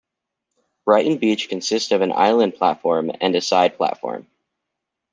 [0.83, 4.25] Brighton Beach consists of an island platform and a side platform.